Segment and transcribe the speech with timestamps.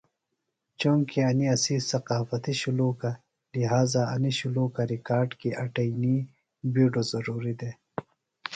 [0.79, 3.11] چونکیۡ انیۡ اسی تقافتی شُلوکہ
[3.59, 6.15] لہٰذا انیۡ شُلوکہ ریکارڈ کیۡ اٹئنی
[6.73, 7.75] بیڈوۡ ضروریۡ دےۡ